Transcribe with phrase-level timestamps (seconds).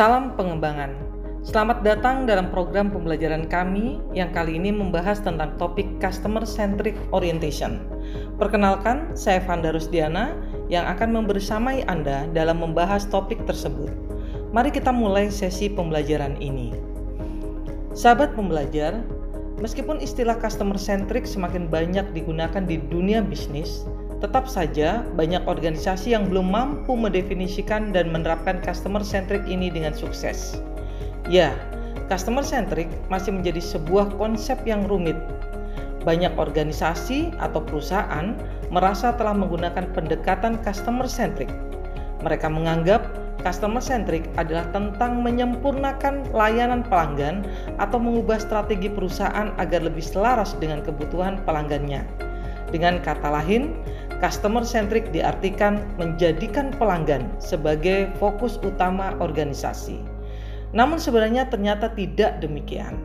[0.00, 0.96] Salam pengembangan.
[1.44, 7.84] Selamat datang dalam program pembelajaran kami yang kali ini membahas tentang topik Customer Centric Orientation.
[8.40, 10.32] Perkenalkan, saya Vanda Rusdiana
[10.72, 13.92] yang akan membersamai Anda dalam membahas topik tersebut.
[14.56, 16.72] Mari kita mulai sesi pembelajaran ini.
[17.92, 19.04] Sahabat pembelajar,
[19.60, 23.84] meskipun istilah customer centric semakin banyak digunakan di dunia bisnis,
[24.20, 30.60] Tetap saja, banyak organisasi yang belum mampu mendefinisikan dan menerapkan customer centric ini dengan sukses.
[31.32, 31.56] Ya,
[32.12, 35.16] customer centric masih menjadi sebuah konsep yang rumit.
[36.04, 38.36] Banyak organisasi atau perusahaan
[38.68, 41.48] merasa telah menggunakan pendekatan customer centric.
[42.20, 43.00] Mereka menganggap
[43.40, 47.48] customer centric adalah tentang menyempurnakan layanan pelanggan
[47.80, 52.04] atau mengubah strategi perusahaan agar lebih selaras dengan kebutuhan pelanggannya.
[52.70, 53.74] Dengan kata lain,
[54.20, 59.96] Customer centric diartikan menjadikan pelanggan sebagai fokus utama organisasi.
[60.76, 63.00] Namun sebenarnya ternyata tidak demikian.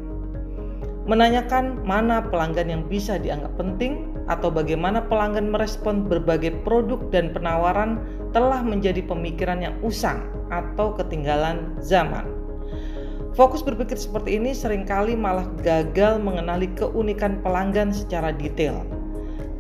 [1.08, 8.04] Menanyakan mana pelanggan yang bisa dianggap penting atau bagaimana pelanggan merespon berbagai produk dan penawaran
[8.36, 10.20] telah menjadi pemikiran yang usang
[10.52, 12.28] atau ketinggalan zaman.
[13.40, 18.84] Fokus berpikir seperti ini sering kali malah gagal mengenali keunikan pelanggan secara detail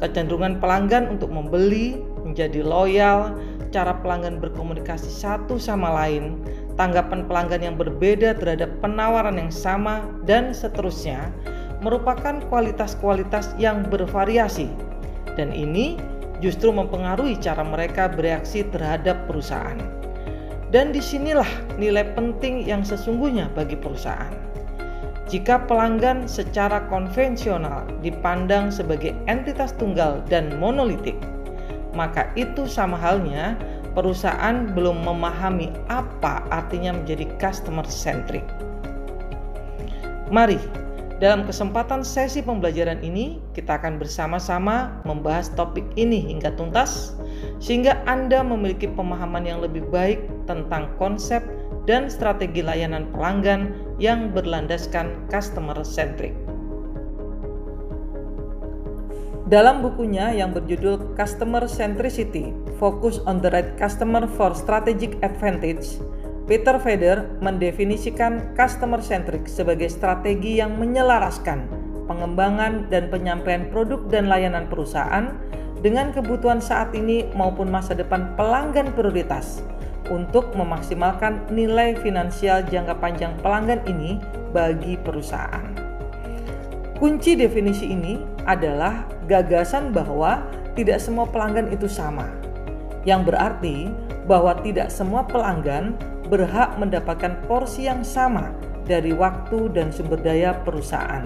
[0.03, 3.37] kecenderungan pelanggan untuk membeli, menjadi loyal,
[3.71, 6.39] cara pelanggan berkomunikasi satu sama lain,
[6.79, 11.31] tanggapan pelanggan yang berbeda terhadap penawaran yang sama, dan seterusnya,
[11.83, 14.71] merupakan kualitas-kualitas yang bervariasi,
[15.35, 15.99] dan ini
[16.43, 19.79] justru mempengaruhi cara mereka bereaksi terhadap perusahaan.
[20.73, 21.47] Dan di sinilah
[21.79, 24.54] nilai penting yang sesungguhnya bagi perusahaan.
[25.25, 31.17] Jika pelanggan secara konvensional dipandang sebagai entitas tunggal dan monolitik,
[31.97, 33.57] maka itu sama halnya
[33.97, 38.45] perusahaan belum memahami apa artinya menjadi customer centric.
[40.29, 40.61] Mari,
[41.17, 47.15] dalam kesempatan sesi pembelajaran ini, kita akan bersama-sama membahas topik ini hingga tuntas,
[47.57, 51.41] sehingga Anda memiliki pemahaman yang lebih baik tentang konsep
[51.87, 56.35] dan strategi layanan pelanggan yang berlandaskan customer centric.
[59.45, 62.49] Dalam bukunya yang berjudul Customer Centricity:
[62.81, 66.01] Focus on the Right Customer for Strategic Advantage,
[66.49, 71.65] Peter Feder mendefinisikan customer centric sebagai strategi yang menyelaraskan
[72.05, 75.33] pengembangan dan penyampaian produk dan layanan perusahaan
[75.81, 79.65] dengan kebutuhan saat ini maupun masa depan pelanggan prioritas
[80.09, 84.21] untuk memaksimalkan nilai finansial jangka panjang pelanggan ini
[84.53, 85.75] bagi perusahaan.
[86.95, 90.47] Kunci definisi ini adalah gagasan bahwa
[90.79, 92.31] tidak semua pelanggan itu sama,
[93.03, 93.91] yang berarti
[94.25, 95.93] bahwa tidak semua pelanggan
[96.31, 98.55] berhak mendapatkan porsi yang sama
[98.87, 101.25] dari waktu dan sumber daya perusahaan.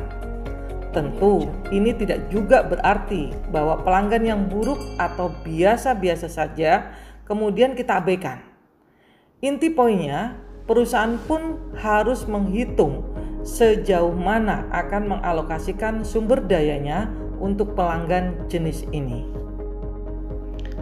[0.89, 6.89] Tentu, ini tidak juga berarti bahwa pelanggan yang buruk atau biasa-biasa saja
[7.29, 8.48] kemudian kita abaikan.
[9.39, 10.35] Inti poinnya,
[10.67, 13.07] perusahaan pun harus menghitung
[13.39, 17.07] sejauh mana akan mengalokasikan sumber dayanya
[17.39, 19.23] untuk pelanggan jenis ini.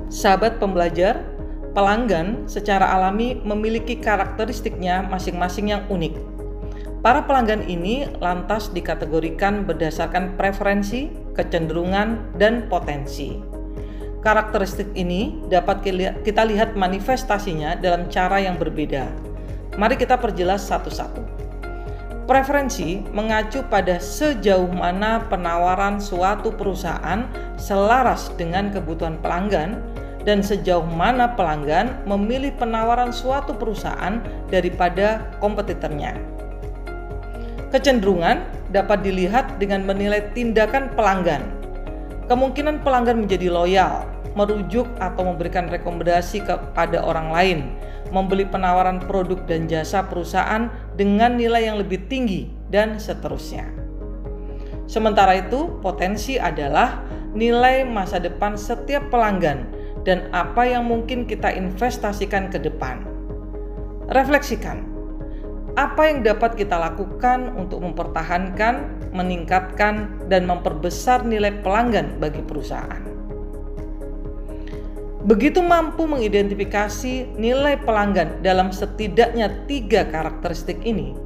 [0.09, 1.21] Sahabat pembelajar,
[1.77, 6.17] pelanggan secara alami memiliki karakteristiknya masing-masing yang unik.
[7.05, 13.37] Para pelanggan ini lantas dikategorikan berdasarkan preferensi, kecenderungan, dan potensi.
[14.27, 15.87] Karakteristik ini dapat
[16.27, 19.07] kita lihat manifestasinya dalam cara yang berbeda.
[19.79, 21.23] Mari kita perjelas satu-satu.
[22.27, 27.23] Preferensi mengacu pada sejauh mana penawaran suatu perusahaan
[27.55, 29.79] selaras dengan kebutuhan pelanggan
[30.27, 34.19] dan sejauh mana pelanggan memilih penawaran suatu perusahaan
[34.51, 36.19] daripada kompetitornya.
[37.71, 38.43] Kecenderungan
[38.75, 41.47] dapat dilihat dengan menilai tindakan pelanggan
[42.27, 44.03] Kemungkinan pelanggan menjadi loyal,
[44.37, 47.59] merujuk atau memberikan rekomendasi kepada orang lain,
[48.13, 53.65] membeli penawaran produk dan jasa perusahaan dengan nilai yang lebih tinggi, dan seterusnya.
[54.85, 57.01] Sementara itu, potensi adalah
[57.33, 59.65] nilai masa depan setiap pelanggan
[60.05, 63.01] dan apa yang mungkin kita investasikan ke depan.
[64.13, 64.85] Refleksikan,
[65.75, 73.16] apa yang dapat kita lakukan untuk mempertahankan meningkatkan, dan memperbesar nilai pelanggan bagi perusahaan.
[75.27, 81.19] Begitu mampu mengidentifikasi nilai pelanggan dalam setidaknya tiga karakteristik ini,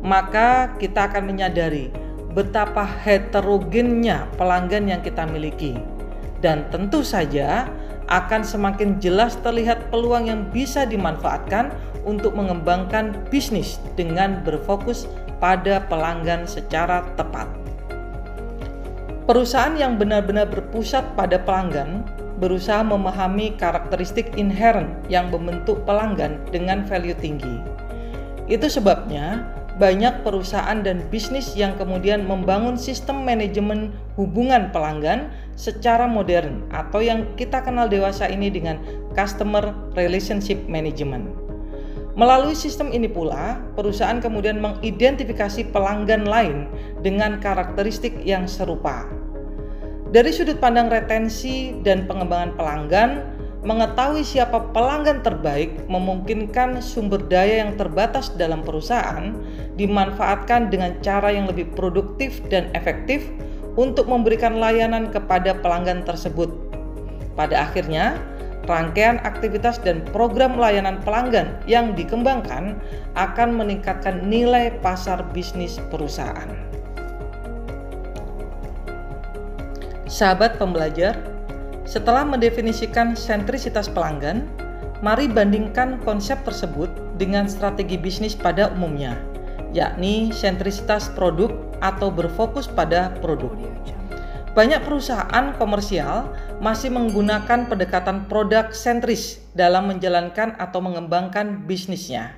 [0.00, 1.92] maka kita akan menyadari
[2.32, 5.76] betapa heterogennya pelanggan yang kita miliki,
[6.40, 7.68] dan tentu saja
[8.08, 11.68] akan semakin jelas terlihat peluang yang bisa dimanfaatkan
[12.08, 15.04] untuk mengembangkan bisnis dengan berfokus
[15.36, 17.44] pada pelanggan secara tepat.
[19.28, 22.08] Perusahaan yang benar-benar berpusat pada pelanggan
[22.38, 27.62] berusaha memahami karakteristik inherent yang membentuk pelanggan dengan value tinggi.
[28.50, 36.62] Itu sebabnya banyak perusahaan dan bisnis yang kemudian membangun sistem manajemen hubungan pelanggan secara modern
[36.70, 38.78] atau yang kita kenal dewasa ini dengan
[39.18, 41.26] customer relationship management.
[42.14, 46.70] Melalui sistem ini pula, perusahaan kemudian mengidentifikasi pelanggan lain
[47.02, 49.23] dengan karakteristik yang serupa.
[50.14, 53.10] Dari sudut pandang retensi dan pengembangan pelanggan,
[53.66, 59.34] mengetahui siapa pelanggan terbaik memungkinkan sumber daya yang terbatas dalam perusahaan
[59.74, 63.26] dimanfaatkan dengan cara yang lebih produktif dan efektif
[63.74, 66.46] untuk memberikan layanan kepada pelanggan tersebut.
[67.34, 68.14] Pada akhirnya,
[68.70, 72.78] rangkaian aktivitas dan program layanan pelanggan yang dikembangkan
[73.18, 76.63] akan meningkatkan nilai pasar bisnis perusahaan.
[80.04, 81.16] Sahabat pembelajar,
[81.88, 84.44] setelah mendefinisikan sentrisitas pelanggan,
[85.00, 89.16] mari bandingkan konsep tersebut dengan strategi bisnis pada umumnya,
[89.72, 93.56] yakni sentrisitas produk atau berfokus pada produk.
[94.52, 96.30] Banyak perusahaan komersial
[96.60, 102.36] masih menggunakan pendekatan produk sentris dalam menjalankan atau mengembangkan bisnisnya.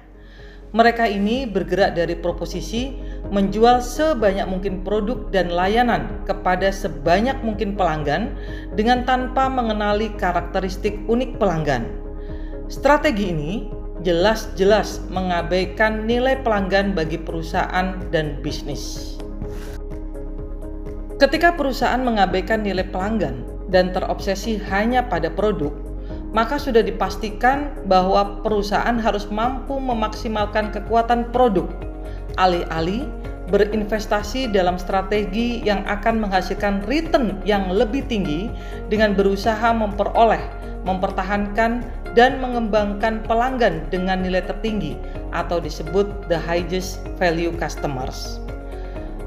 [0.70, 2.94] Mereka ini bergerak dari proposisi
[3.30, 8.34] menjual sebanyak mungkin produk dan layanan kepada sebanyak mungkin pelanggan
[8.78, 11.86] dengan tanpa mengenali karakteristik unik pelanggan.
[12.66, 13.52] Strategi ini
[14.02, 19.16] jelas-jelas mengabaikan nilai pelanggan bagi perusahaan dan bisnis.
[21.16, 25.72] Ketika perusahaan mengabaikan nilai pelanggan dan terobsesi hanya pada produk,
[26.36, 31.64] maka sudah dipastikan bahwa perusahaan harus mampu memaksimalkan kekuatan produk,
[32.36, 33.08] alih-alih
[33.50, 38.50] berinvestasi dalam strategi yang akan menghasilkan return yang lebih tinggi
[38.90, 40.42] dengan berusaha memperoleh,
[40.82, 41.86] mempertahankan,
[42.16, 44.96] dan mengembangkan pelanggan dengan nilai tertinggi
[45.36, 48.40] atau disebut the highest value customers.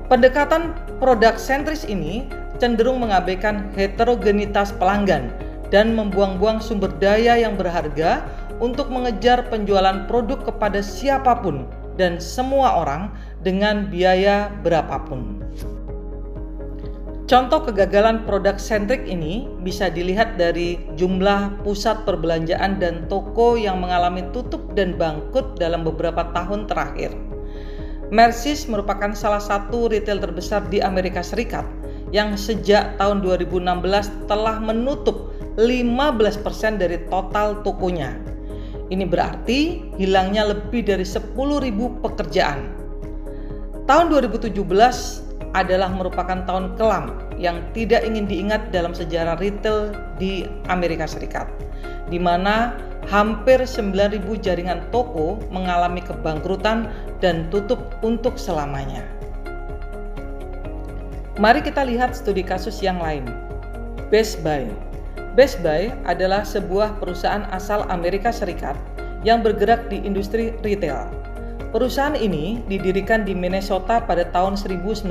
[0.09, 2.25] Pendekatan produk sentris ini
[2.57, 5.29] cenderung mengabaikan heterogenitas pelanggan
[5.69, 8.25] dan membuang-buang sumber daya yang berharga
[8.57, 13.11] untuk mengejar penjualan produk kepada siapa pun dan semua orang
[13.43, 15.43] dengan biaya berapapun.
[17.29, 24.25] Contoh kegagalan produk sentrik ini bisa dilihat dari jumlah pusat perbelanjaan dan toko yang mengalami
[24.33, 27.13] tutup dan bangkrut dalam beberapa tahun terakhir.
[28.09, 31.69] Macy's merupakan salah satu retail terbesar di Amerika Serikat
[32.09, 35.29] yang sejak tahun 2016 telah menutup
[35.61, 38.38] 15% dari total tokonya.
[38.89, 41.37] Ini berarti hilangnya lebih dari 10.000
[42.01, 42.59] pekerjaan.
[43.85, 44.53] Tahun 2017
[45.53, 51.45] adalah merupakan tahun kelam yang tidak ingin diingat dalam sejarah retail di Amerika Serikat,
[52.09, 52.77] di mana
[53.09, 56.89] hampir 9.000 jaringan toko mengalami kebangkrutan
[57.21, 59.05] dan tutup untuk selamanya.
[61.37, 63.23] Mari kita lihat studi kasus yang lain.
[64.09, 64.88] Best Buy
[65.37, 68.73] Best Buy adalah sebuah perusahaan asal Amerika Serikat
[69.21, 71.05] yang bergerak di industri retail.
[71.69, 75.05] Perusahaan ini didirikan di Minnesota pada tahun 1966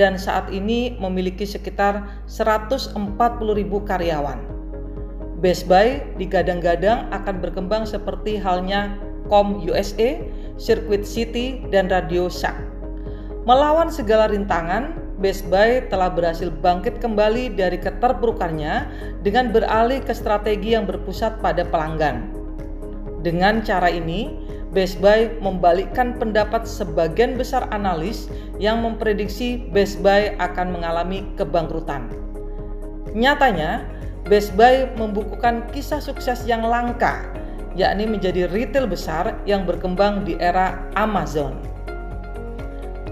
[0.00, 2.96] dan saat ini memiliki sekitar 140.000
[3.84, 4.40] karyawan.
[5.44, 8.96] Best Buy digadang-gadang akan berkembang seperti halnya
[9.28, 10.24] Com USA,
[10.56, 12.56] Circuit City, dan Radio Shack.
[13.44, 18.90] Melawan segala rintangan, Best Buy telah berhasil bangkit kembali dari keterpurukannya
[19.22, 22.34] dengan beralih ke strategi yang berpusat pada pelanggan.
[23.22, 24.34] Dengan cara ini,
[24.74, 28.26] Best Buy membalikkan pendapat sebagian besar analis
[28.58, 32.10] yang memprediksi Best Buy akan mengalami kebangkrutan.
[33.14, 33.86] Nyatanya,
[34.26, 37.22] Best Buy membukukan kisah sukses yang langka,
[37.78, 41.54] yakni menjadi retail besar yang berkembang di era Amazon.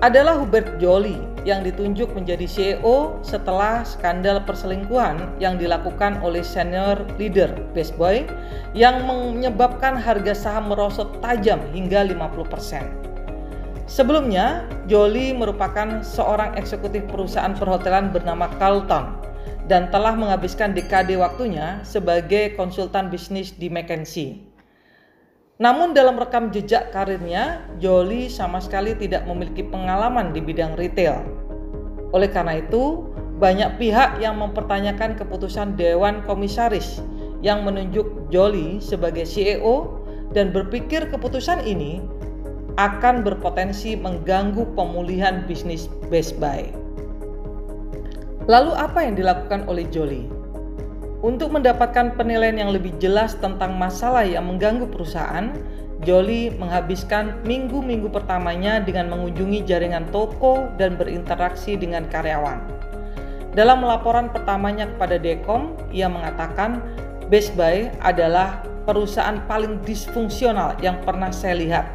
[0.02, 7.50] Adalah Hubert Joly yang ditunjuk menjadi CEO setelah skandal perselingkuhan yang dilakukan oleh senior leader
[7.74, 8.26] Best Boy
[8.74, 13.02] yang menyebabkan harga saham merosot tajam hingga 50%.
[13.90, 19.18] Sebelumnya, Jolie merupakan seorang eksekutif perusahaan perhotelan bernama Carlton
[19.66, 24.51] dan telah menghabiskan dekade waktunya sebagai konsultan bisnis di McKinsey.
[25.62, 31.22] Namun dalam rekam jejak karirnya, Jolie sama sekali tidak memiliki pengalaman di bidang retail.
[32.10, 33.06] Oleh karena itu,
[33.38, 36.98] banyak pihak yang mempertanyakan keputusan Dewan Komisaris
[37.46, 40.02] yang menunjuk Jolly sebagai CEO
[40.34, 42.02] dan berpikir keputusan ini
[42.74, 46.74] akan berpotensi mengganggu pemulihan bisnis Best Buy.
[48.50, 50.41] Lalu apa yang dilakukan oleh Jolly?
[51.22, 55.54] Untuk mendapatkan penilaian yang lebih jelas tentang masalah yang mengganggu perusahaan,
[56.02, 62.58] Jolly menghabiskan minggu-minggu pertamanya dengan mengunjungi jaringan toko dan berinteraksi dengan karyawan.
[63.54, 66.82] Dalam laporan pertamanya kepada Dekom, ia mengatakan
[67.30, 71.86] Best Buy adalah perusahaan paling disfungsional yang pernah saya lihat.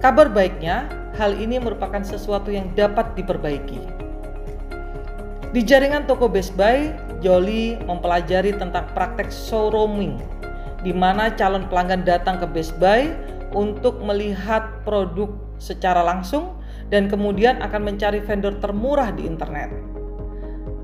[0.00, 0.88] Kabar baiknya,
[1.20, 3.84] hal ini merupakan sesuatu yang dapat diperbaiki.
[5.52, 10.20] Di jaringan toko Best Buy, Jolly mempelajari tentang praktek showrooming
[10.84, 13.08] di mana calon pelanggan datang ke Best Buy
[13.56, 16.60] untuk melihat produk secara langsung
[16.92, 19.72] dan kemudian akan mencari vendor termurah di internet.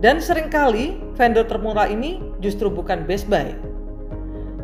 [0.00, 3.52] Dan sering kali vendor termurah ini justru bukan Best Buy.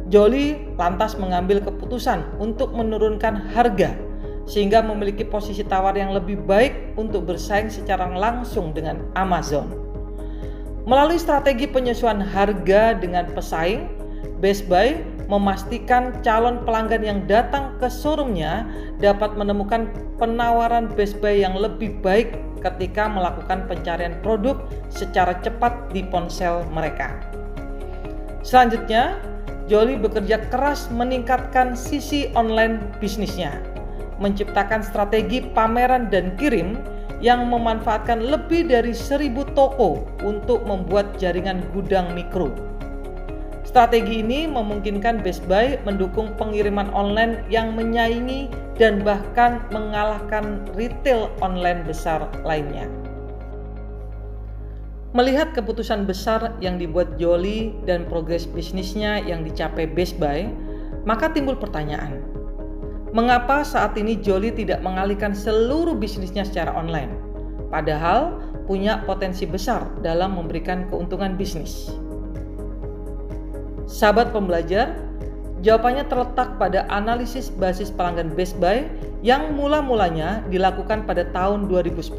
[0.08, 3.92] Jolly lantas mengambil keputusan untuk menurunkan harga
[4.48, 9.85] sehingga memiliki posisi tawar yang lebih baik untuk bersaing secara langsung dengan Amazon.
[10.86, 13.90] Melalui strategi penyesuaian harga dengan pesaing,
[14.38, 18.62] Best Buy memastikan calon pelanggan yang datang ke showroomnya
[19.02, 19.90] dapat menemukan
[20.22, 27.18] penawaran Best Buy yang lebih baik ketika melakukan pencarian produk secara cepat di ponsel mereka.
[28.46, 29.18] Selanjutnya,
[29.66, 33.58] Jolly bekerja keras meningkatkan sisi online bisnisnya,
[34.22, 36.78] menciptakan strategi pameran dan kirim
[37.24, 42.52] yang memanfaatkan lebih dari seribu toko untuk membuat jaringan gudang mikro
[43.76, 51.84] Strategi ini memungkinkan Best Buy mendukung pengiriman online yang menyaingi dan bahkan mengalahkan retail online
[51.84, 52.88] besar lainnya.
[55.12, 60.48] Melihat keputusan besar yang dibuat Jolly dan progres bisnisnya yang dicapai Best Buy,
[61.04, 62.22] maka timbul pertanyaan,
[63.14, 67.12] mengapa saat ini Jolly tidak mengalihkan seluruh bisnisnya secara online,
[67.70, 71.94] padahal punya potensi besar dalam memberikan keuntungan bisnis?
[73.86, 74.98] Sahabat pembelajar,
[75.62, 78.90] jawabannya terletak pada analisis basis pelanggan Best Buy
[79.22, 82.10] yang mula-mulanya dilakukan pada tahun 2010.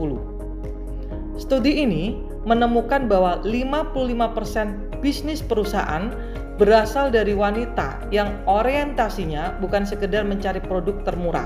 [1.38, 2.18] Studi ini
[2.48, 6.10] menemukan bahwa 55% bisnis perusahaan
[6.58, 11.46] berasal dari wanita yang orientasinya bukan sekedar mencari produk termurah.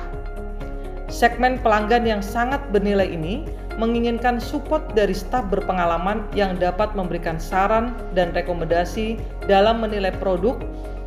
[1.11, 3.43] Segmen pelanggan yang sangat bernilai ini
[3.75, 9.19] menginginkan support dari staf berpengalaman yang dapat memberikan saran dan rekomendasi
[9.51, 10.55] dalam menilai produk,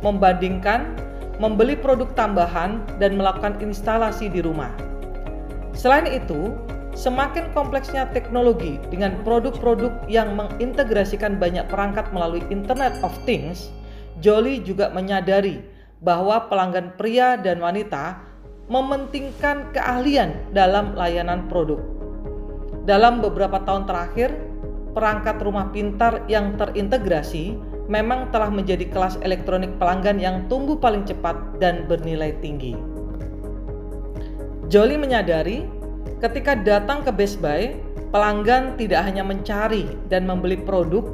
[0.05, 0.93] membandingkan,
[1.41, 4.69] membeli produk tambahan, dan melakukan instalasi di rumah.
[5.73, 6.53] Selain itu,
[6.93, 13.73] semakin kompleksnya teknologi dengan produk-produk yang mengintegrasikan banyak perangkat melalui Internet of Things,
[14.23, 15.59] Jolly juga menyadari
[15.99, 18.21] bahwa pelanggan pria dan wanita
[18.71, 21.81] mementingkan keahlian dalam layanan produk.
[22.85, 24.29] Dalam beberapa tahun terakhir,
[24.93, 31.37] perangkat rumah pintar yang terintegrasi memang telah menjadi kelas elektronik pelanggan yang tumbuh paling cepat
[31.61, 32.73] dan bernilai tinggi.
[34.69, 35.65] Jolly menyadari
[36.23, 37.77] ketika datang ke Best Buy,
[38.09, 41.05] pelanggan tidak hanya mencari dan membeli produk,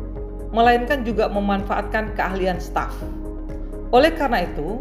[0.51, 2.91] melainkan juga memanfaatkan keahlian staff.
[3.91, 4.79] Oleh karena itu,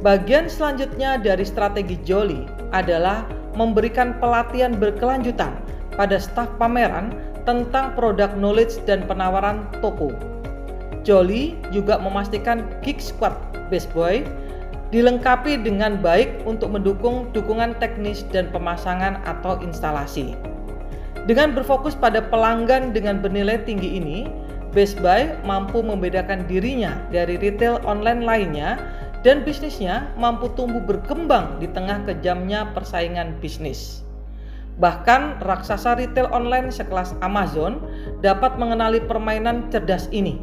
[0.00, 3.24] bagian selanjutnya dari strategi Jolly adalah
[3.56, 5.52] memberikan pelatihan berkelanjutan
[5.96, 7.12] pada staf pameran
[7.48, 10.12] tentang produk knowledge dan penawaran toko.
[11.02, 13.32] Jolly juga memastikan Geek Squad
[13.72, 14.24] Best Boy
[14.88, 20.32] dilengkapi dengan baik untuk mendukung dukungan teknis dan pemasangan atau instalasi.
[21.28, 24.24] Dengan berfokus pada pelanggan dengan bernilai tinggi ini,
[24.72, 28.76] Best Buy mampu membedakan dirinya dari retail online lainnya
[29.26, 34.06] dan bisnisnya mampu tumbuh berkembang di tengah kejamnya persaingan bisnis.
[34.78, 37.82] Bahkan raksasa retail online sekelas Amazon
[38.22, 40.38] dapat mengenali permainan cerdas ini.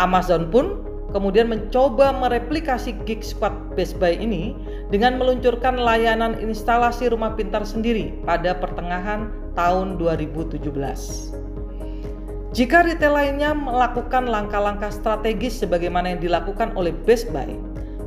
[0.00, 0.80] Amazon pun
[1.12, 4.56] kemudian mencoba mereplikasi Geek Squad Best Buy ini
[4.88, 11.51] dengan meluncurkan layanan instalasi rumah pintar sendiri pada pertengahan tahun 2017.
[12.52, 17.48] Jika retail lainnya melakukan langkah-langkah strategis sebagaimana yang dilakukan oleh Best Buy,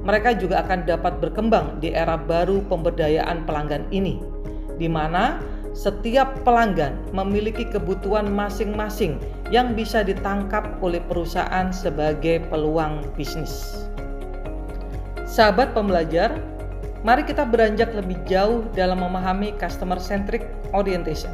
[0.06, 4.22] mereka juga akan dapat berkembang di era baru pemberdayaan pelanggan ini
[4.78, 5.42] di mana
[5.74, 13.84] setiap pelanggan memiliki kebutuhan masing-masing yang bisa ditangkap oleh perusahaan sebagai peluang bisnis.
[15.26, 16.38] Sahabat pembelajar,
[17.02, 21.34] mari kita beranjak lebih jauh dalam memahami customer centric orientation.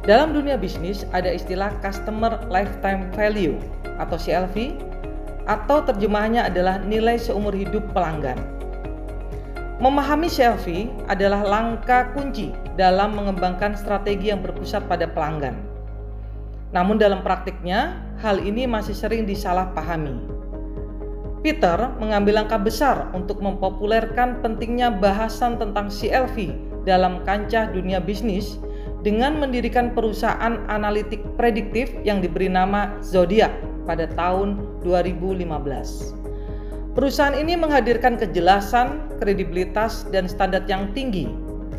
[0.00, 3.60] Dalam dunia bisnis ada istilah Customer Lifetime Value
[4.00, 4.72] atau CLV
[5.44, 8.40] atau terjemahannya adalah nilai seumur hidup pelanggan.
[9.76, 12.48] Memahami CLV adalah langkah kunci
[12.80, 15.56] dalam mengembangkan strategi yang berpusat pada pelanggan.
[16.72, 20.16] Namun dalam praktiknya, hal ini masih sering disalahpahami.
[21.44, 26.52] Peter mengambil langkah besar untuk mempopulerkan pentingnya bahasan tentang CLV
[26.88, 28.60] dalam kancah dunia bisnis
[29.00, 33.52] dengan mendirikan perusahaan analitik prediktif yang diberi nama Zodiac
[33.88, 36.20] pada tahun 2015.
[36.92, 41.30] Perusahaan ini menghadirkan kejelasan, kredibilitas, dan standar yang tinggi,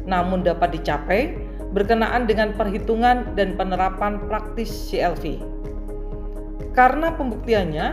[0.08, 1.36] namun dapat dicapai
[1.76, 5.40] berkenaan dengan perhitungan dan penerapan praktis CLV.
[6.72, 7.88] Karena pembuktiannya,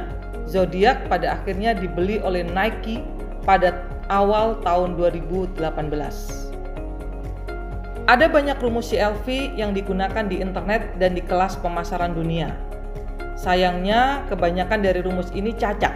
[0.49, 3.05] Zodiac pada akhirnya dibeli oleh Nike
[3.45, 6.48] pada awal tahun 2018.
[8.09, 12.57] Ada banyak rumus CLV yang digunakan di internet dan di kelas pemasaran dunia.
[13.37, 15.93] Sayangnya, kebanyakan dari rumus ini cacat.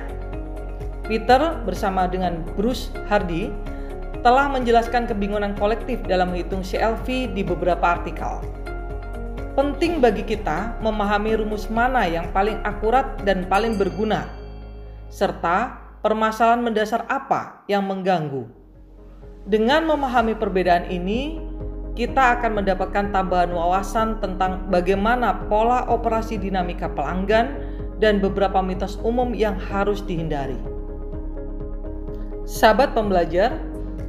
[1.08, 3.48] Peter bersama dengan Bruce Hardy
[4.20, 8.44] telah menjelaskan kebingungan kolektif dalam menghitung CLV di beberapa artikel.
[9.56, 14.28] Penting bagi kita memahami rumus mana yang paling akurat dan paling berguna,
[15.08, 18.44] serta permasalahan mendasar apa yang mengganggu.
[19.42, 21.51] Dengan memahami perbedaan ini,
[21.92, 27.52] kita akan mendapatkan tambahan wawasan tentang bagaimana pola operasi dinamika pelanggan
[28.00, 30.56] dan beberapa mitos umum yang harus dihindari.
[32.48, 33.54] Sahabat pembelajar,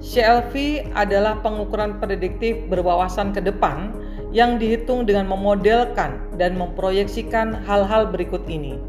[0.02, 3.94] CLV adalah pengukuran prediktif berwawasan ke depan
[4.34, 8.80] yang dihitung dengan memodelkan dan memproyeksikan hal-hal berikut ini.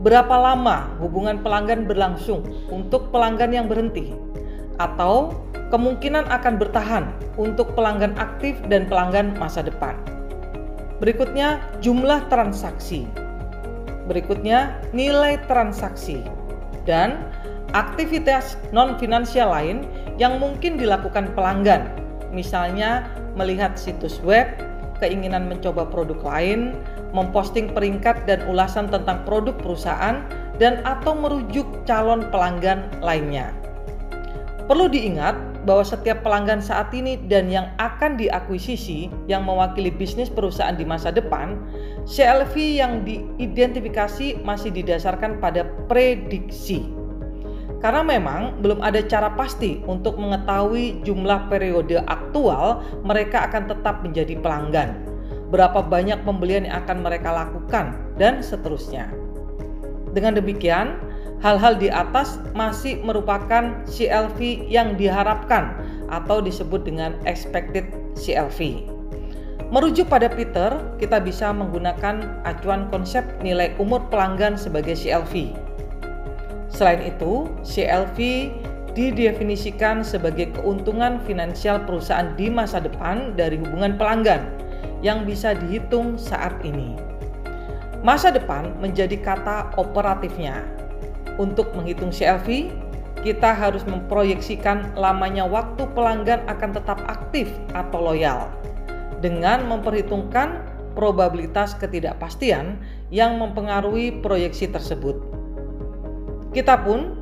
[0.00, 2.42] Berapa lama hubungan pelanggan berlangsung
[2.72, 4.16] untuk pelanggan yang berhenti?
[4.80, 5.36] Atau
[5.68, 7.04] kemungkinan akan bertahan
[7.36, 9.92] untuk pelanggan aktif dan pelanggan masa depan.
[11.04, 13.04] Berikutnya, jumlah transaksi.
[14.08, 16.24] Berikutnya, nilai transaksi.
[16.88, 17.28] Dan
[17.76, 19.84] aktivitas non-finansial lain
[20.16, 21.86] yang mungkin dilakukan pelanggan,
[22.34, 23.06] misalnya
[23.38, 24.48] melihat situs web,
[24.98, 26.76] keinginan mencoba produk lain,
[27.14, 30.20] memposting peringkat dan ulasan tentang produk perusahaan,
[30.60, 33.48] dan atau merujuk calon pelanggan lainnya.
[34.70, 40.78] Perlu diingat bahwa setiap pelanggan saat ini dan yang akan diakuisisi yang mewakili bisnis perusahaan
[40.78, 41.58] di masa depan,
[42.06, 46.86] CLV yang diidentifikasi masih didasarkan pada prediksi.
[47.82, 54.38] Karena memang belum ada cara pasti untuk mengetahui jumlah periode aktual mereka akan tetap menjadi
[54.38, 55.02] pelanggan,
[55.50, 59.10] berapa banyak pembelian yang akan mereka lakukan, dan seterusnya.
[60.14, 61.09] Dengan demikian,
[61.40, 65.72] Hal-hal di atas masih merupakan CLV yang diharapkan
[66.12, 68.84] atau disebut dengan expected CLV.
[69.72, 75.56] Merujuk pada Peter, kita bisa menggunakan acuan konsep nilai umur pelanggan sebagai CLV.
[76.68, 78.18] Selain itu, CLV
[78.92, 84.44] didefinisikan sebagai keuntungan finansial perusahaan di masa depan dari hubungan pelanggan
[85.00, 87.00] yang bisa dihitung saat ini.
[88.04, 90.79] Masa depan menjadi kata operatifnya,
[91.40, 92.68] untuk menghitung CLV,
[93.24, 98.52] kita harus memproyeksikan lamanya waktu pelanggan akan tetap aktif atau loyal
[99.24, 100.60] dengan memperhitungkan
[100.92, 102.76] probabilitas ketidakpastian
[103.08, 105.16] yang mempengaruhi proyeksi tersebut.
[106.52, 107.16] Kita pun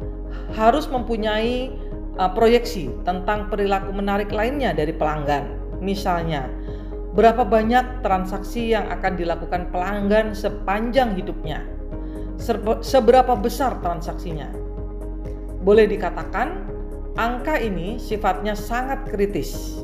[0.55, 1.71] harus mempunyai
[2.19, 5.51] uh, proyeksi tentang perilaku menarik lainnya dari pelanggan.
[5.83, 6.47] Misalnya,
[7.13, 11.78] berapa banyak transaksi yang akan dilakukan pelanggan sepanjang hidupnya
[12.83, 14.49] seberapa besar transaksinya.
[15.63, 16.65] Boleh dikatakan,
[17.19, 19.83] angka ini sifatnya sangat kritis.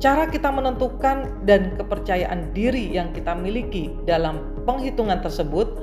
[0.00, 5.76] Cara kita menentukan dan kepercayaan diri yang kita miliki dalam penghitungan tersebut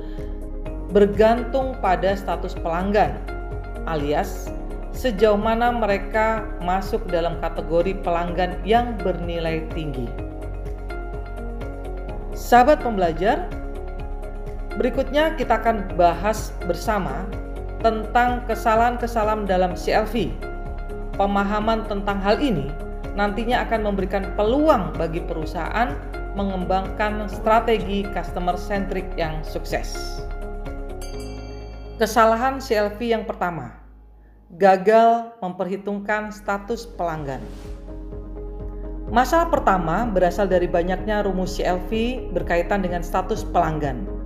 [0.90, 3.14] bergantung pada status pelanggan,
[3.86, 4.50] alias
[4.90, 10.10] sejauh mana mereka masuk dalam kategori pelanggan yang bernilai tinggi.
[12.34, 13.50] Sahabat pembelajar,
[14.78, 17.26] Berikutnya kita akan bahas bersama
[17.82, 20.30] tentang kesalahan-kesalahan dalam CLV.
[21.18, 22.70] Pemahaman tentang hal ini
[23.18, 25.98] nantinya akan memberikan peluang bagi perusahaan
[26.38, 30.22] mengembangkan strategi customer centric yang sukses.
[31.98, 33.74] Kesalahan CLV yang pertama,
[34.54, 37.42] gagal memperhitungkan status pelanggan.
[39.10, 41.90] Masalah pertama berasal dari banyaknya rumus CLV
[42.30, 44.17] berkaitan dengan status pelanggan.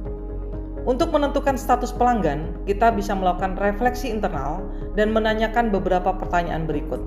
[0.83, 4.67] Untuk menentukan status pelanggan, kita bisa melakukan refleksi internal
[4.99, 6.99] dan menanyakan beberapa pertanyaan berikut.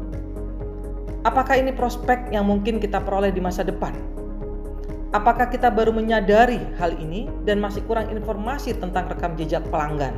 [1.27, 3.91] Apakah ini prospek yang mungkin kita peroleh di masa depan?
[5.11, 10.15] Apakah kita baru menyadari hal ini dan masih kurang informasi tentang rekam jejak pelanggan?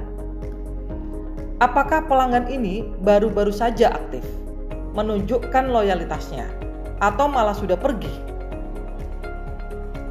[1.57, 4.21] Apakah pelanggan ini baru-baru saja aktif,
[4.93, 6.45] menunjukkan loyalitasnya,
[7.01, 8.36] atau malah sudah pergi?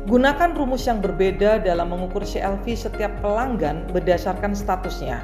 [0.06, 5.18] Gunakan rumus yang berbeda dalam mengukur CLV setiap pelanggan berdasarkan statusnya.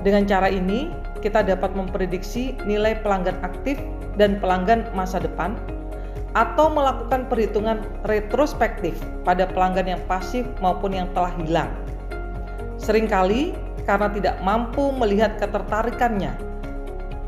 [0.00, 0.88] Dengan cara ini,
[1.20, 3.76] kita dapat memprediksi nilai pelanggan aktif
[4.16, 5.52] dan pelanggan masa depan
[6.32, 11.68] atau melakukan perhitungan retrospektif pada pelanggan yang pasif maupun yang telah hilang.
[12.80, 13.52] Seringkali
[13.84, 16.32] karena tidak mampu melihat ketertarikannya.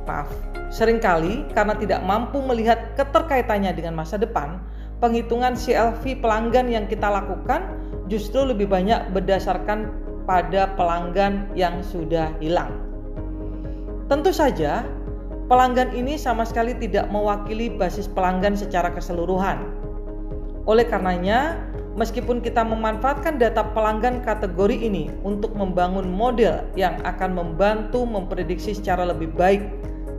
[0.08, 0.32] Maaf,
[0.72, 4.56] sering kali karena tidak mampu melihat keterkaitannya dengan masa depan,
[5.02, 7.66] penghitungan CLV pelanggan yang kita lakukan
[8.06, 9.90] justru lebih banyak berdasarkan
[10.22, 12.70] pada pelanggan yang sudah hilang.
[14.06, 14.86] Tentu saja,
[15.50, 19.58] pelanggan ini sama sekali tidak mewakili basis pelanggan secara keseluruhan.
[20.70, 21.58] Oleh karenanya,
[21.98, 29.10] meskipun kita memanfaatkan data pelanggan kategori ini untuk membangun model yang akan membantu memprediksi secara
[29.10, 29.66] lebih baik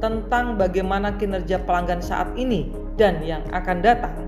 [0.03, 2.67] tentang bagaimana kinerja pelanggan saat ini
[2.99, 4.22] dan yang akan datang,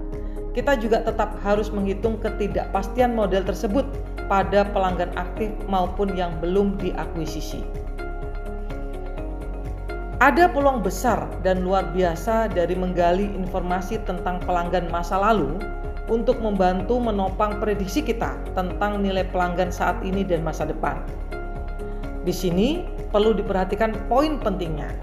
[0.56, 3.84] kita juga tetap harus menghitung ketidakpastian model tersebut
[4.32, 7.60] pada pelanggan aktif maupun yang belum diakuisisi.
[10.24, 15.60] Ada peluang besar dan luar biasa dari menggali informasi tentang pelanggan masa lalu
[16.08, 21.04] untuk membantu menopang prediksi kita tentang nilai pelanggan saat ini dan masa depan.
[22.24, 24.96] Di sini perlu diperhatikan poin pentingnya.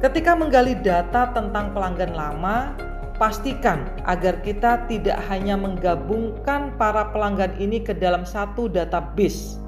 [0.00, 2.72] Ketika menggali data tentang pelanggan lama,
[3.20, 9.60] pastikan agar kita tidak hanya menggabungkan para pelanggan ini ke dalam satu database.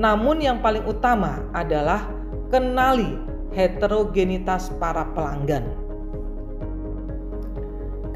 [0.00, 2.08] Namun yang paling utama adalah
[2.48, 3.20] kenali
[3.52, 5.68] heterogenitas para pelanggan.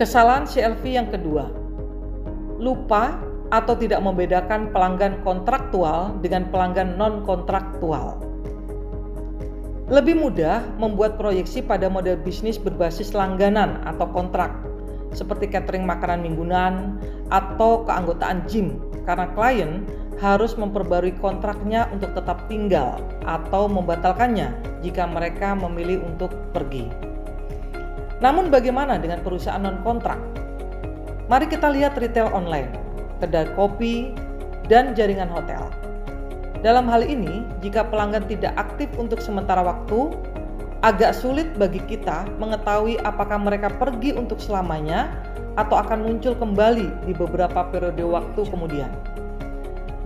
[0.00, 1.52] Kesalahan CLV yang kedua,
[2.56, 3.20] lupa
[3.52, 8.31] atau tidak membedakan pelanggan kontraktual dengan pelanggan non-kontraktual.
[9.92, 14.48] Lebih mudah membuat proyeksi pada model bisnis berbasis langganan atau kontrak,
[15.12, 16.96] seperti catering makanan mingguan
[17.28, 19.84] atau keanggotaan gym, karena klien
[20.16, 26.88] harus memperbarui kontraknya untuk tetap tinggal atau membatalkannya jika mereka memilih untuk pergi.
[28.24, 30.16] Namun bagaimana dengan perusahaan non-kontrak?
[31.28, 32.72] Mari kita lihat retail online,
[33.20, 34.16] kedai kopi,
[34.72, 35.68] dan jaringan hotel.
[36.62, 40.14] Dalam hal ini, jika pelanggan tidak aktif untuk sementara waktu,
[40.86, 45.10] agak sulit bagi kita mengetahui apakah mereka pergi untuk selamanya
[45.58, 48.88] atau akan muncul kembali di beberapa periode waktu kemudian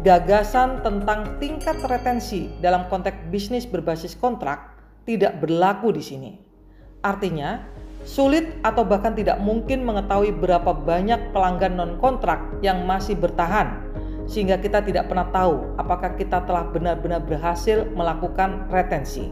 [0.06, 4.70] gagasan tentang tingkat retensi dalam konteks bisnis berbasis kontrak
[5.02, 6.32] tidak berlaku di sini.
[7.02, 7.66] Artinya,
[8.06, 13.82] sulit atau bahkan tidak mungkin mengetahui berapa banyak pelanggan non-kontrak yang masih bertahan,
[14.26, 19.30] sehingga kita tidak pernah tahu apakah kita telah benar-benar berhasil melakukan retensi.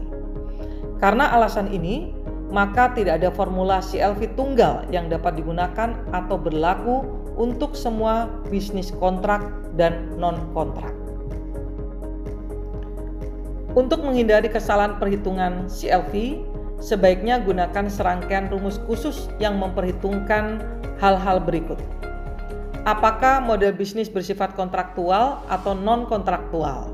[0.99, 2.15] Karena alasan ini,
[2.49, 7.03] maka tidak ada formula CLV tunggal yang dapat digunakan atau berlaku
[7.35, 9.43] untuk semua bisnis kontrak
[9.75, 10.95] dan non-kontrak.
[13.75, 16.39] Untuk menghindari kesalahan perhitungan CLV,
[16.79, 20.63] sebaiknya gunakan serangkaian rumus khusus yang memperhitungkan
[21.03, 21.75] hal-hal berikut.
[22.85, 26.93] Apakah model bisnis bersifat kontraktual atau non-kontraktual?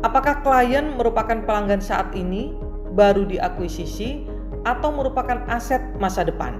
[0.00, 2.56] Apakah klien merupakan pelanggan saat ini,
[2.96, 4.24] baru diakuisisi,
[4.64, 6.56] atau merupakan aset masa depan?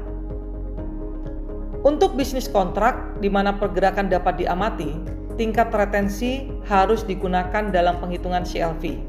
[1.88, 4.92] Untuk bisnis kontrak, di mana pergerakan dapat diamati,
[5.40, 9.08] tingkat retensi harus digunakan dalam penghitungan CLV.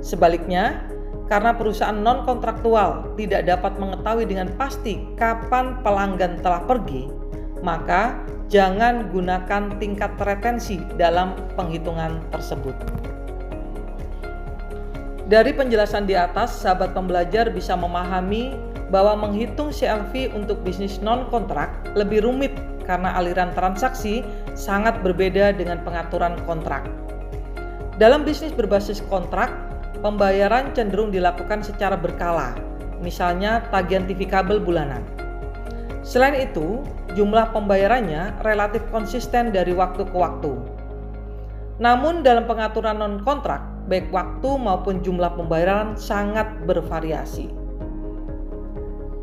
[0.00, 0.80] Sebaliknya,
[1.28, 7.21] karena perusahaan non-kontraktual tidak dapat mengetahui dengan pasti kapan pelanggan telah pergi,
[7.62, 8.18] maka
[8.50, 12.74] jangan gunakan tingkat retensi dalam penghitungan tersebut.
[15.32, 18.52] Dari penjelasan di atas, sahabat pembelajar bisa memahami
[18.92, 22.52] bahwa menghitung CLV untuk bisnis non-kontrak lebih rumit
[22.84, 24.20] karena aliran transaksi
[24.52, 26.84] sangat berbeda dengan pengaturan kontrak.
[27.96, 29.48] Dalam bisnis berbasis kontrak,
[30.04, 32.52] pembayaran cenderung dilakukan secara berkala,
[33.00, 35.00] misalnya tagihan TV kabel bulanan.
[36.02, 36.82] Selain itu,
[37.14, 40.50] jumlah pembayarannya relatif konsisten dari waktu ke waktu.
[41.78, 47.50] Namun dalam pengaturan non-kontrak, baik waktu maupun jumlah pembayaran sangat bervariasi.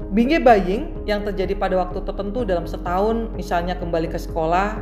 [0.10, 4.80] Binge buying yang terjadi pada waktu tertentu dalam setahun, misalnya kembali ke sekolah,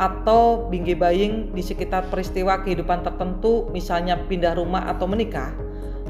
[0.00, 5.52] atau binge buying di sekitar peristiwa kehidupan tertentu, misalnya pindah rumah atau menikah,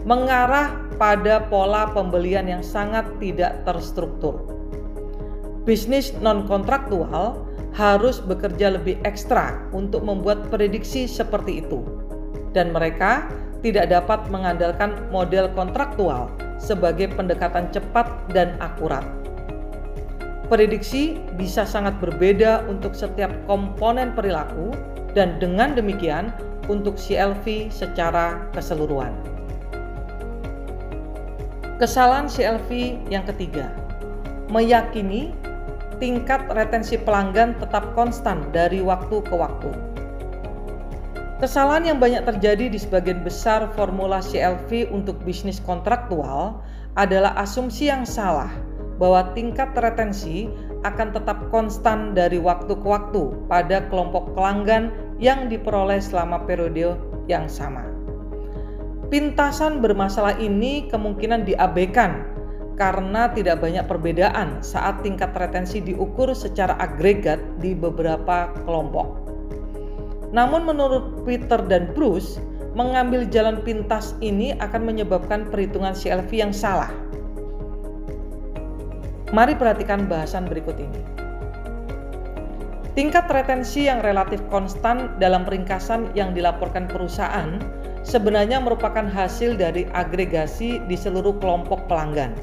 [0.07, 4.62] mengarah pada pola pembelian yang sangat tidak terstruktur.
[5.63, 11.81] Bisnis non-kontraktual harus bekerja lebih ekstra untuk membuat prediksi seperti itu,
[12.53, 13.31] dan mereka
[13.63, 19.07] tidak dapat mengandalkan model kontraktual sebagai pendekatan cepat dan akurat.
[20.51, 24.75] Prediksi bisa sangat berbeda untuk setiap komponen perilaku,
[25.17, 26.29] dan dengan demikian
[26.69, 29.13] untuk CLV secara keseluruhan.
[31.81, 32.69] Kesalahan CLV
[33.09, 33.73] yang ketiga,
[34.53, 35.33] meyakini
[36.03, 39.71] tingkat retensi pelanggan tetap konstan dari waktu ke waktu.
[41.39, 46.59] Kesalahan yang banyak terjadi di sebagian besar formula CLV untuk bisnis kontraktual
[46.99, 48.51] adalah asumsi yang salah
[48.99, 50.51] bahwa tingkat retensi
[50.83, 54.91] akan tetap konstan dari waktu ke waktu pada kelompok pelanggan
[55.23, 56.99] yang diperoleh selama periode
[57.31, 57.87] yang sama.
[59.07, 62.32] Pintasan bermasalah ini kemungkinan diabaikan
[62.75, 69.23] karena tidak banyak perbedaan saat tingkat retensi diukur secara agregat di beberapa kelompok.
[70.33, 72.41] Namun menurut Peter dan Bruce,
[72.73, 76.89] mengambil jalan pintas ini akan menyebabkan perhitungan CLV yang salah.
[79.33, 81.01] Mari perhatikan bahasan berikut ini.
[82.93, 87.57] Tingkat retensi yang relatif konstan dalam ringkasan yang dilaporkan perusahaan
[88.05, 92.37] sebenarnya merupakan hasil dari agregasi di seluruh kelompok pelanggan.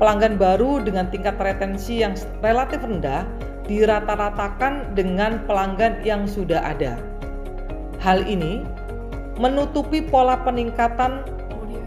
[0.00, 3.28] Pelanggan baru dengan tingkat retensi yang relatif rendah
[3.68, 6.96] dirata-ratakan dengan pelanggan yang sudah ada.
[8.00, 8.64] Hal ini
[9.36, 11.20] menutupi pola peningkatan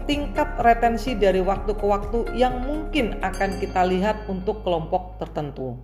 [0.06, 5.74] tingkat retensi dari waktu ke waktu yang mungkin akan kita lihat untuk kelompok tertentu.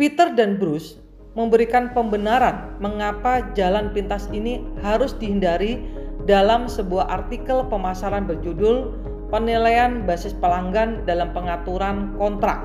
[0.00, 0.96] Peter dan Bruce
[1.36, 5.84] memberikan pembenaran mengapa jalan pintas ini harus dihindari
[6.24, 12.62] dalam sebuah artikel pemasaran berjudul Penilaian Basis Pelanggan dalam Pengaturan Kontrak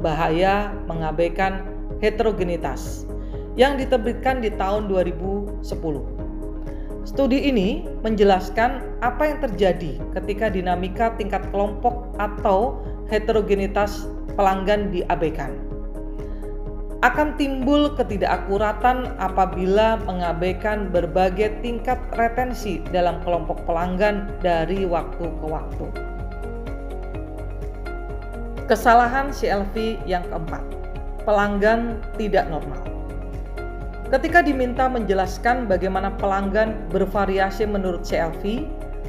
[0.00, 1.68] bahaya mengabaikan
[2.00, 3.04] heterogenitas
[3.60, 5.60] yang diterbitkan di tahun 2010.
[7.04, 12.80] Studi ini menjelaskan apa yang terjadi ketika dinamika tingkat kelompok atau
[13.12, 15.71] heterogenitas pelanggan diabaikan.
[17.02, 25.86] Akan timbul ketidakakuratan apabila mengabaikan berbagai tingkat retensi dalam kelompok pelanggan dari waktu ke waktu.
[28.70, 30.62] Kesalahan CLV yang keempat,
[31.26, 32.78] pelanggan tidak normal.
[34.14, 38.62] Ketika diminta menjelaskan bagaimana pelanggan bervariasi menurut CLV,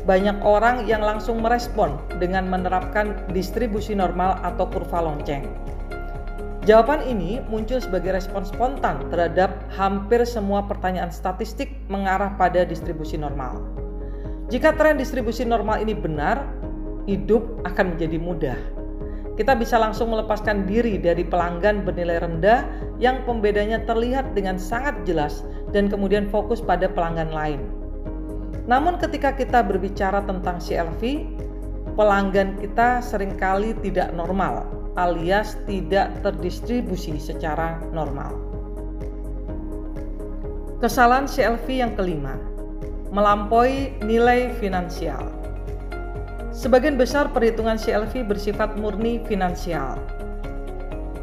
[0.09, 5.45] banyak orang yang langsung merespon dengan menerapkan distribusi normal atau kurva lonceng.
[6.63, 13.59] Jawaban ini muncul sebagai respon spontan terhadap hampir semua pertanyaan statistik mengarah pada distribusi normal.
[14.47, 16.47] Jika tren distribusi normal ini benar,
[17.03, 18.59] hidup akan menjadi mudah
[19.33, 22.69] kita bisa langsung melepaskan diri dari pelanggan bernilai rendah
[23.01, 25.41] yang pembedanya terlihat dengan sangat jelas
[25.73, 27.61] dan kemudian fokus pada pelanggan lain.
[28.69, 31.01] Namun ketika kita berbicara tentang CLV,
[31.97, 38.33] pelanggan kita sering kali tidak normal alias tidak terdistribusi secara normal.
[40.83, 42.35] Kesalahan CLV yang kelima,
[43.09, 45.31] melampaui nilai finansial.
[46.53, 49.97] Sebagian besar perhitungan CLV bersifat murni finansial.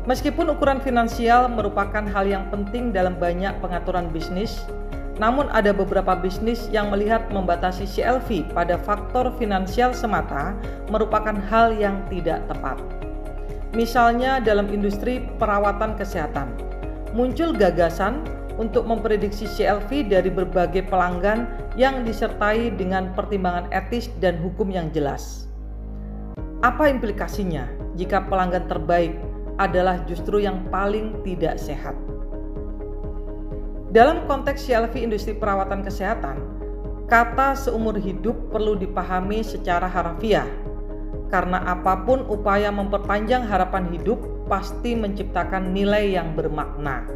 [0.09, 4.65] Meskipun ukuran finansial merupakan hal yang penting dalam banyak pengaturan bisnis,
[5.21, 10.57] namun ada beberapa bisnis yang melihat membatasi CLV pada faktor finansial semata
[10.89, 12.81] merupakan hal yang tidak tepat.
[13.71, 16.59] Misalnya dalam industri perawatan kesehatan,
[17.15, 18.27] muncul gagasan
[18.59, 21.47] untuk memprediksi CLV dari berbagai pelanggan
[21.79, 25.47] yang disertai dengan pertimbangan etis dan hukum yang jelas.
[26.67, 29.15] Apa implikasinya jika pelanggan terbaik
[29.63, 31.95] adalah justru yang paling tidak sehat?
[33.95, 36.43] Dalam konteks CLV industri perawatan kesehatan,
[37.07, 40.47] kata seumur hidup perlu dipahami secara harafiah
[41.31, 44.19] karena apa pun upaya memperpanjang harapan hidup
[44.51, 47.07] pasti menciptakan nilai yang bermakna.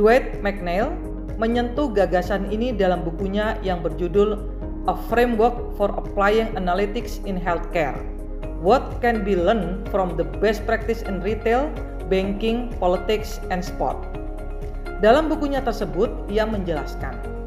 [0.00, 0.90] Dwight McNeil
[1.36, 4.40] menyentuh gagasan ini dalam bukunya yang berjudul
[4.88, 7.94] A Framework for Applying Analytics in Healthcare.
[8.58, 11.70] What can be learned from the best practice in retail,
[12.10, 14.00] banking, politics, and sport.
[14.98, 17.37] Dalam bukunya tersebut, ia menjelaskan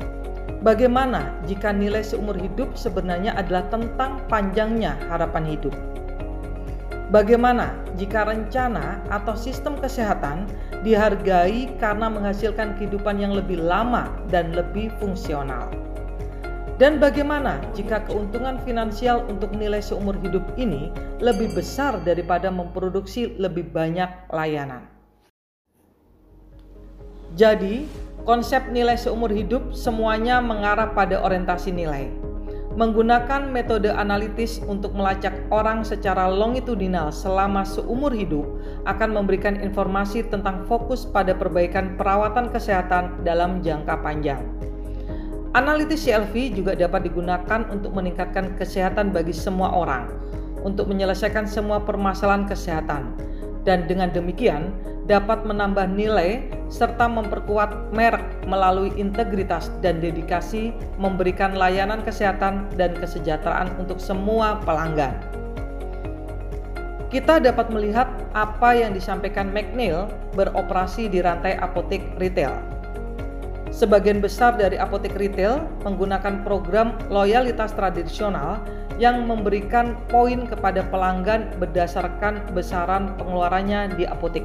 [0.61, 5.73] bagaimana jika nilai seumur hidup sebenarnya adalah tentang panjangnya harapan hidup.
[7.11, 10.47] Bagaimana jika rencana atau sistem kesehatan
[10.79, 15.67] dihargai karena menghasilkan kehidupan yang lebih lama dan lebih fungsional?
[16.79, 20.89] Dan bagaimana jika keuntungan finansial untuk nilai seumur hidup ini
[21.21, 24.87] lebih besar daripada memproduksi lebih banyak layanan?
[27.37, 27.85] Jadi,
[28.23, 32.09] konsep nilai seumur hidup semuanya mengarah pada orientasi nilai.
[32.71, 38.47] Menggunakan metode analitis untuk melacak orang secara longitudinal selama seumur hidup
[38.87, 44.39] akan memberikan informasi tentang fokus pada perbaikan perawatan kesehatan dalam jangka panjang.
[45.51, 50.07] Analitis CLV juga dapat digunakan untuk meningkatkan kesehatan bagi semua orang,
[50.63, 53.11] untuk menyelesaikan semua permasalahan kesehatan,
[53.67, 54.73] dan dengan demikian
[55.05, 63.75] dapat menambah nilai serta memperkuat merek melalui integritas dan dedikasi memberikan layanan kesehatan dan kesejahteraan
[63.75, 65.13] untuk semua pelanggan.
[67.11, 72.80] Kita dapat melihat apa yang disampaikan McNeil beroperasi di rantai apotek retail
[73.71, 78.59] Sebagian besar dari apotek retail menggunakan program loyalitas tradisional
[78.99, 84.43] yang memberikan poin kepada pelanggan berdasarkan besaran pengeluarannya di apotek.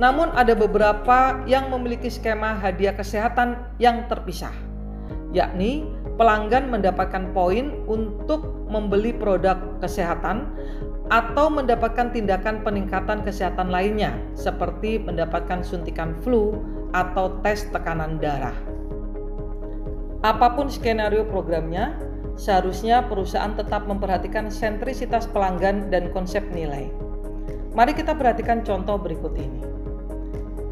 [0.00, 4.52] Namun ada beberapa yang memiliki skema hadiah kesehatan yang terpisah,
[5.36, 5.84] yakni
[6.16, 10.48] pelanggan mendapatkan poin untuk membeli produk kesehatan
[11.12, 16.56] atau mendapatkan tindakan peningkatan kesehatan lainnya seperti mendapatkan suntikan flu
[16.92, 18.54] atau tes tekanan darah.
[20.20, 21.96] Apa pun skenario programnya,
[22.36, 26.92] seharusnya perusahaan tetap memperhatikan sentrisitas pelanggan dan konsep nilai.
[27.72, 29.62] Mari kita perhatikan contoh berikut ini.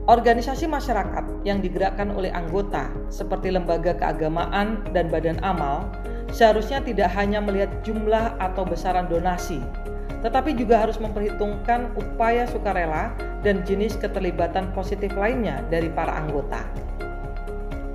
[0.09, 5.85] Organisasi masyarakat yang digerakkan oleh anggota seperti lembaga keagamaan dan badan amal
[6.33, 9.61] seharusnya tidak hanya melihat jumlah atau besaran donasi,
[10.21, 13.15] tetapi juga harus memperhitungkan upaya sukarela
[13.47, 16.67] dan jenis keterlibatan positif lainnya dari para anggota.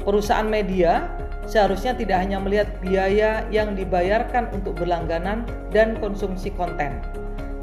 [0.04, 1.08] Perusahaan media
[1.48, 7.00] seharusnya tidak hanya melihat biaya yang dibayarkan untuk berlangganan dan konsumsi konten,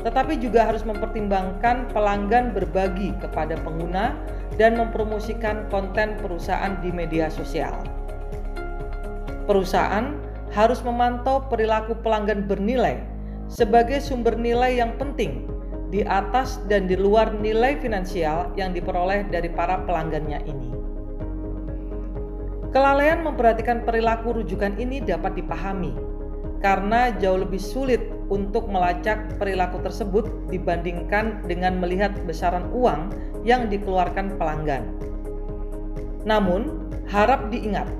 [0.04, 4.16] tetapi juga harus mempertimbangkan pelanggan berbagi kepada pengguna
[4.56, 7.72] dan mempromosikan konten perusahaan di media sosial.
[9.48, 10.16] Perusahaan
[10.52, 13.09] harus memantau perilaku pelanggan bernilai
[13.50, 15.50] sebagai sumber nilai yang penting
[15.90, 20.70] di atas dan di luar nilai finansial yang diperoleh dari para pelanggannya ini.
[22.70, 25.90] Kelalaian memperhatikan perilaku rujukan ini dapat dipahami
[26.62, 27.98] karena jauh lebih sulit
[28.30, 33.10] untuk melacak perilaku tersebut dibandingkan dengan melihat besaran uang
[33.42, 34.86] yang dikeluarkan pelanggan.
[36.22, 37.90] Namun, harap diingat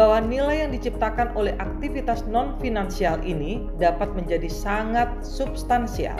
[0.00, 6.16] bahwa nilai yang diciptakan oleh aktivitas non-finansial ini dapat menjadi sangat substansial.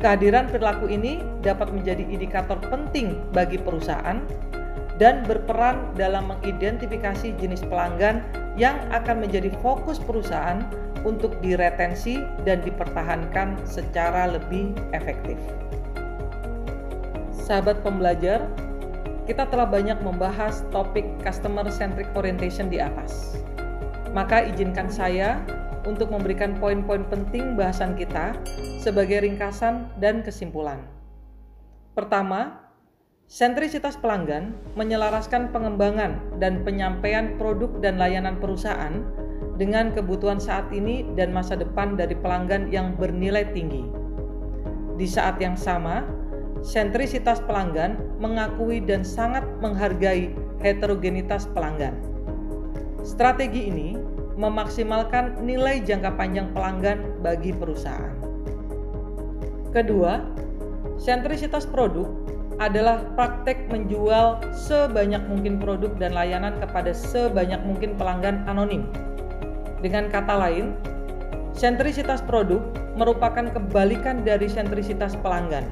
[0.00, 4.24] Kehadiran perilaku ini dapat menjadi indikator penting bagi perusahaan
[4.96, 8.24] dan berperan dalam mengidentifikasi jenis pelanggan
[8.56, 10.64] yang akan menjadi fokus perusahaan
[11.04, 12.16] untuk diretensi
[12.48, 15.36] dan dipertahankan secara lebih efektif.
[17.28, 18.48] Sahabat pembelajar,
[19.24, 23.40] kita telah banyak membahas topik customer centric orientation di atas.
[24.12, 25.40] Maka izinkan saya
[25.88, 28.36] untuk memberikan poin-poin penting bahasan kita
[28.80, 30.80] sebagai ringkasan dan kesimpulan.
[31.96, 32.68] Pertama,
[33.24, 39.00] sentrisitas pelanggan menyelaraskan pengembangan dan penyampaian produk dan layanan perusahaan
[39.56, 43.86] dengan kebutuhan saat ini dan masa depan dari pelanggan yang bernilai tinggi.
[44.94, 46.06] Di saat yang sama,
[46.64, 50.32] sentrisitas pelanggan mengakui dan sangat menghargai
[50.64, 51.92] heterogenitas pelanggan.
[53.04, 54.00] Strategi ini
[54.40, 58.16] memaksimalkan nilai jangka panjang pelanggan bagi perusahaan.
[59.76, 60.24] Kedua,
[60.96, 62.08] sentrisitas produk
[62.56, 68.88] adalah praktek menjual sebanyak mungkin produk dan layanan kepada sebanyak mungkin pelanggan anonim.
[69.84, 70.72] Dengan kata lain,
[71.52, 72.64] sentrisitas produk
[72.96, 75.66] merupakan kebalikan dari sentrisitas pelanggan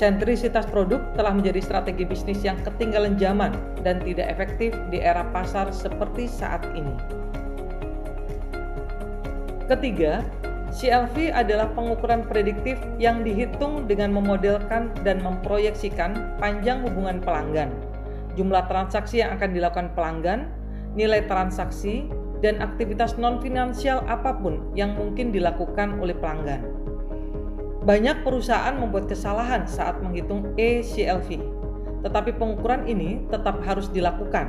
[0.00, 3.52] Sentrisitas produk telah menjadi strategi bisnis yang ketinggalan zaman
[3.84, 6.96] dan tidak efektif di era pasar seperti saat ini.
[9.68, 10.24] Ketiga,
[10.72, 17.68] CLV adalah pengukuran prediktif yang dihitung dengan memodelkan dan memproyeksikan panjang hubungan pelanggan,
[18.40, 20.48] jumlah transaksi yang akan dilakukan pelanggan,
[20.96, 22.08] nilai transaksi,
[22.40, 26.79] dan aktivitas non-finansial apa pun yang mungkin dilakukan oleh pelanggan.
[27.90, 31.42] Banyak perusahaan membuat kesalahan saat menghitung ECLV,
[32.06, 34.46] tetapi pengukuran ini tetap harus dilakukan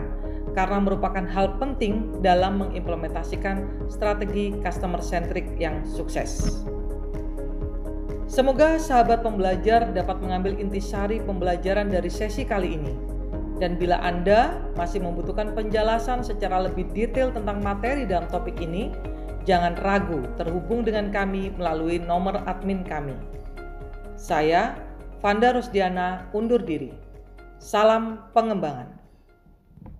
[0.53, 6.61] karena merupakan hal penting dalam mengimplementasikan strategi customer centric yang sukses.
[8.29, 12.93] Semoga sahabat pembelajar dapat mengambil intisari pembelajaran dari sesi kali ini.
[13.57, 18.93] Dan bila Anda masih membutuhkan penjelasan secara lebih detail tentang materi dalam topik ini,
[19.43, 23.17] jangan ragu terhubung dengan kami melalui nomor admin kami.
[24.13, 24.77] Saya,
[25.17, 26.93] Vanda Rusdiana, undur diri.
[27.57, 29.00] Salam pengembangan.